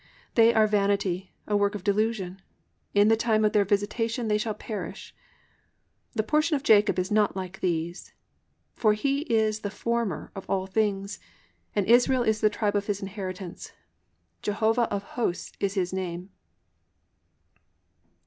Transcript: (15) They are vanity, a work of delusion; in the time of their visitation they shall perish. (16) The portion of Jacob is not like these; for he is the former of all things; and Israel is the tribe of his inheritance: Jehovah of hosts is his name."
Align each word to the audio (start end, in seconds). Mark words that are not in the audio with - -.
(15) 0.29 0.29
They 0.33 0.53
are 0.55 0.65
vanity, 0.65 1.31
a 1.45 1.55
work 1.55 1.75
of 1.75 1.83
delusion; 1.83 2.41
in 2.95 3.07
the 3.07 3.15
time 3.15 3.45
of 3.45 3.53
their 3.53 3.63
visitation 3.63 4.29
they 4.29 4.37
shall 4.39 4.55
perish. 4.55 5.13
(16) 6.07 6.11
The 6.15 6.23
portion 6.23 6.55
of 6.55 6.63
Jacob 6.63 6.97
is 6.97 7.11
not 7.11 7.35
like 7.35 7.59
these; 7.59 8.11
for 8.75 8.93
he 8.93 9.19
is 9.31 9.59
the 9.59 9.69
former 9.69 10.31
of 10.33 10.49
all 10.49 10.65
things; 10.65 11.19
and 11.75 11.85
Israel 11.85 12.23
is 12.23 12.41
the 12.41 12.49
tribe 12.49 12.75
of 12.75 12.87
his 12.87 13.03
inheritance: 13.03 13.73
Jehovah 14.41 14.91
of 14.91 15.03
hosts 15.03 15.53
is 15.59 15.75
his 15.75 15.93
name." 15.93 16.31